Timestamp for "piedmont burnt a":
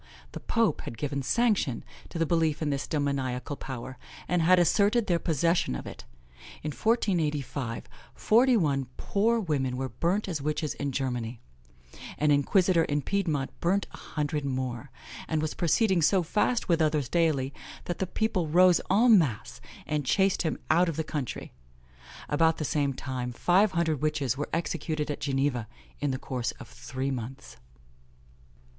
13.03-13.97